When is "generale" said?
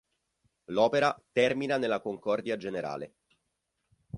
2.57-3.13